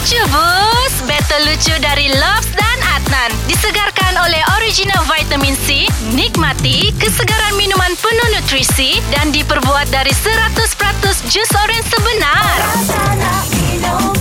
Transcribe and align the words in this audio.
Lucu 0.00 0.16
bus 0.32 0.94
Battle 1.04 1.44
lucu 1.44 1.76
dari 1.76 2.08
Lobs 2.08 2.48
dan 2.56 2.78
Adnan. 2.96 3.36
Disegarkan 3.44 4.16
oleh 4.24 4.40
original 4.56 5.04
vitamin 5.04 5.52
C 5.68 5.92
Nikmati 6.16 6.88
kesegaran 6.96 7.52
minuman 7.60 7.92
penuh 8.00 8.28
nutrisi 8.32 8.96
Dan 9.12 9.28
diperbuat 9.28 9.92
dari 9.92 10.08
100% 10.08 10.56
jus 11.28 11.52
oren 11.52 11.84
sebenar. 11.84 12.56
Rasa 12.80 13.04
nak 13.12 13.44
minum 13.52 14.19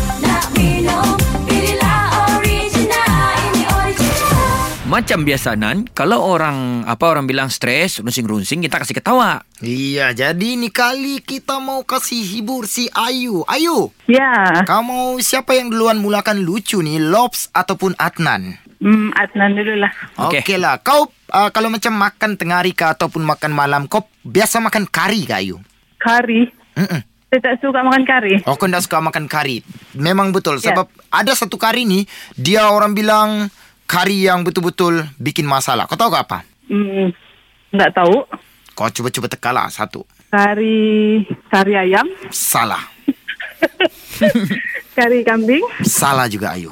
Macam 4.99 5.23
biasa 5.23 5.55
Nan, 5.55 5.87
kalau 5.95 6.19
orang 6.19 6.83
apa 6.83 7.07
orang 7.07 7.23
bilang 7.23 7.47
stres, 7.47 8.03
runsing-runsing 8.03 8.59
kita 8.67 8.83
kasih 8.83 8.99
ketawa. 8.99 9.47
Iya, 9.63 10.11
jadi 10.11 10.59
ni 10.59 10.67
kali 10.67 11.23
kita 11.23 11.55
mau 11.63 11.87
kasih 11.87 12.19
hibur 12.19 12.67
si 12.67 12.91
Ayu. 12.91 13.47
Ayu, 13.47 13.95
Ya, 14.11 14.59
kamu 14.67 15.23
siapa 15.23 15.55
yang 15.55 15.71
duluan 15.71 16.03
mulakan 16.03 16.43
lucu 16.43 16.83
nih, 16.83 16.99
Lobs 16.99 17.47
ataupun 17.55 17.95
Adnan? 17.95 18.59
hmm, 18.83 19.15
Adnan 19.15 19.55
dulu 19.55 19.79
lah. 19.79 19.91
Okey. 20.27 20.43
Okey 20.43 20.57
lah. 20.59 20.83
Kau 20.83 21.07
uh, 21.31 21.47
kalau 21.55 21.71
macam 21.71 21.95
makan 21.95 22.35
tengah 22.35 22.59
hari 22.59 22.75
ke 22.75 22.83
ataupun 22.83 23.23
makan 23.23 23.55
malam, 23.55 23.87
kau 23.87 24.03
biasa 24.27 24.59
makan 24.59 24.83
kari 24.83 25.23
ke 25.23 25.31
Ayu? 25.31 25.63
Kari. 25.95 26.43
Mm-mm. 26.75 27.07
Saya 27.31 27.39
tak 27.39 27.63
suka 27.63 27.79
makan 27.87 28.03
kari. 28.03 28.43
Oh, 28.43 28.59
kau 28.59 28.67
tak 28.67 28.83
suka 28.83 28.99
makan 28.99 29.31
kari. 29.31 29.63
Memang 29.95 30.35
betul. 30.35 30.59
Ya. 30.59 30.75
Sebab 30.75 30.91
ada 31.07 31.31
satu 31.31 31.55
kari 31.55 31.87
ni, 31.87 32.03
dia 32.35 32.67
orang 32.67 32.91
bilang 32.91 33.47
kari 33.89 34.29
yang 34.29 34.45
betul-betul 34.45 35.09
bikin 35.17 35.49
masalah. 35.49 35.89
Kau 35.89 35.97
tahu 35.97 36.13
ke 36.13 36.19
apa? 36.21 36.45
Hmm, 36.69 37.09
tak 37.73 37.97
tahu. 37.97 38.21
Kau 38.77 38.85
cuba-cuba 38.93 39.25
teka 39.25 39.49
lah 39.49 39.65
satu. 39.73 40.05
Kari, 40.29 41.25
kari 41.49 41.73
ayam, 41.73 42.05
Salah. 42.29 42.85
kari 44.97 45.25
kambing. 45.25 45.65
Salah 45.81 46.29
juga 46.29 46.53
Ayu. 46.53 46.69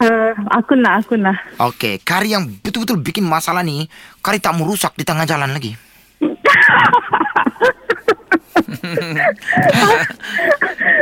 Uh, 0.00 0.32
akun 0.48 0.80
lah, 0.80 1.04
akun 1.04 1.20
lah. 1.20 1.36
Okey, 1.60 2.00
kari 2.00 2.32
yang 2.32 2.48
betul-betul 2.64 2.96
bikin 3.04 3.28
masalah 3.28 3.60
ni, 3.60 3.84
kari 4.24 4.40
tak 4.40 4.56
mau 4.56 4.64
rusak 4.64 4.96
di 4.96 5.04
tengah 5.04 5.28
jalan 5.28 5.52
lagi. 5.52 5.76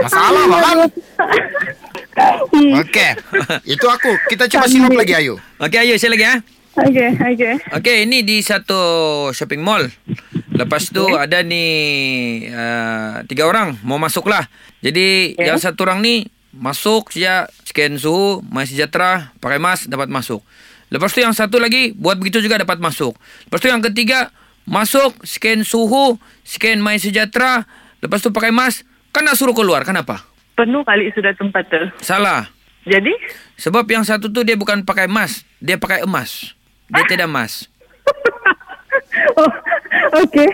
Masalah 0.05 0.43
bang. 0.51 0.91
Okey, 2.73 3.11
itu 3.69 3.87
aku. 3.87 4.13
Kita 4.33 4.49
cuba 4.49 4.65
sirup 4.65 4.95
lagi 4.97 5.13
Ayu. 5.13 5.37
Okey, 5.61 5.79
ayo 5.85 5.95
saya 6.01 6.17
lagi 6.17 6.25
ah. 6.25 6.39
Okey, 6.75 7.09
okey. 7.15 7.55
Okey, 7.71 7.97
ini 8.09 8.27
di 8.27 8.43
satu 8.43 8.81
shopping 9.31 9.63
mall. 9.63 9.87
Lepas 10.55 10.91
tu 10.91 11.03
ada 11.15 11.43
ni 11.43 11.67
uh, 12.47 13.23
tiga 13.27 13.47
orang 13.47 13.75
mau 13.83 13.99
masuk 13.99 14.31
lah. 14.31 14.47
Jadi 14.83 15.35
Okey. 15.35 15.47
yang 15.47 15.59
satu 15.59 15.83
orang 15.87 15.99
ni 16.03 16.31
masuk 16.55 17.11
saja 17.11 17.51
scan 17.67 17.99
suhu, 17.99 18.43
My 18.47 18.63
Sejahtera, 18.63 19.35
pakai 19.43 19.59
mask 19.59 19.91
dapat 19.91 20.07
masuk. 20.07 20.43
Lepas 20.95 21.11
tu 21.11 21.19
yang 21.23 21.35
satu 21.35 21.59
lagi 21.59 21.91
buat 21.99 22.19
begitu 22.23 22.39
juga 22.39 22.63
dapat 22.63 22.79
masuk. 22.79 23.19
Lepas 23.51 23.59
tu 23.59 23.67
yang 23.67 23.83
ketiga 23.83 24.31
masuk 24.63 25.19
scan 25.27 25.67
suhu, 25.67 26.23
scan 26.47 26.79
My 26.79 27.03
Sejahtera, 27.03 27.67
lepas 27.99 28.23
tu 28.23 28.31
pakai 28.31 28.55
mask, 28.55 28.87
kan 29.11 29.27
nak 29.27 29.35
suruh 29.35 29.55
keluar, 29.55 29.83
kenapa? 29.83 30.23
Penuh 30.55 30.87
kali 30.87 31.11
sudah 31.11 31.35
tempat 31.35 31.67
tu. 31.67 31.83
Salah. 31.99 32.47
Jadi, 32.85 33.13
Sebab 33.57 33.89
yang 33.89 34.05
satu 34.05 34.29
tu 34.29 34.45
dia 34.45 34.55
bukan 34.55 34.85
pakai 34.85 35.09
mask, 35.09 35.49
dia 35.63 35.81
pakai 35.81 36.05
emas. 36.05 36.53
Dia 36.93 37.05
tidak 37.09 37.29
emas. 37.33 37.73
oh, 39.41 39.53
okey. 40.17 40.49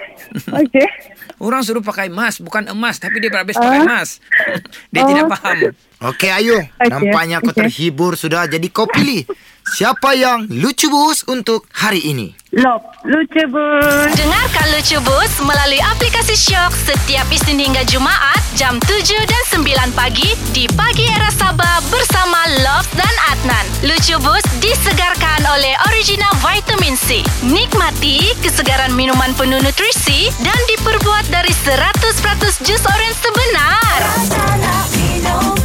Okey. 0.50 0.86
Orang 1.40 1.60
suruh 1.60 1.80
pakai 1.80 2.06
emas, 2.06 2.36
bukan 2.36 2.68
emas. 2.68 2.96
Tapi 2.96 3.16
dia 3.18 3.28
berhabis 3.28 3.56
pakai 3.56 3.80
emas. 3.80 4.20
dia 4.92 5.02
tidak 5.02 5.24
Oh. 5.24 5.30
faham. 5.30 5.58
Okey 6.02 6.30
Ayu, 6.30 6.56
Okey, 6.56 6.88
nampaknya 6.88 7.36
kau 7.38 7.52
okey. 7.52 7.60
terhibur 7.60 8.12
sudah. 8.14 8.44
Jadi 8.44 8.68
kau 8.68 8.84
pilih 8.86 9.24
siapa 9.66 10.12
yang 10.14 10.48
lucu 10.50 10.88
bos 10.88 11.24
untuk 11.26 11.68
hari 11.70 12.00
ini. 12.02 12.32
Lop, 12.52 12.82
lucu 13.04 13.46
bun. 13.46 14.10
Dengarkan 14.10 14.66
Lucu 14.74 14.98
Bus 14.98 15.38
melalui 15.38 15.78
aplikasi 15.78 16.34
Shock 16.34 16.74
setiap 16.74 17.22
Isnin 17.30 17.62
hingga 17.62 17.86
Jumaat 17.86 18.42
jam 18.52 18.74
7 18.80 19.06
dan 19.22 19.42
9 19.54 19.62
pagi 19.94 20.34
di 20.50 20.66
Pagi 20.68 21.06
Era 21.06 21.30
Sabah 21.30 21.78
bersama 21.86 22.42
Love 22.58 22.90
dan 22.92 23.14
Adnan. 23.30 23.62
Lucu 23.86 24.18
Bus 24.18 24.42
disegarkan 24.58 25.46
oleh 25.46 25.78
original 25.86 26.34
vitamin 26.36 26.59
C. 26.96 27.22
Nikmati 27.46 28.34
kesegaran 28.40 28.96
minuman 28.96 29.30
penuh 29.36 29.62
nutrisi 29.62 30.32
dan 30.42 30.56
diperbuat 30.74 31.28
dari 31.28 31.52
100% 31.52 32.66
jus 32.66 32.82
oren 32.82 33.14
sebenar. 33.14 33.98
Rasa 34.00 34.44
nak 34.58 34.86
minum, 34.96 35.59